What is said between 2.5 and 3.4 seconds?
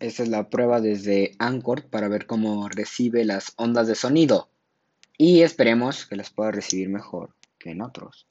recibe